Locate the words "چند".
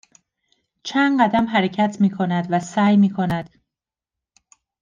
0.83-1.21